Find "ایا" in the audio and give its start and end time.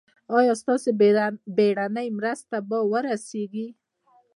0.37-0.53